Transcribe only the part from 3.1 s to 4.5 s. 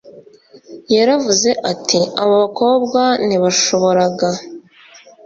ntibashoboraga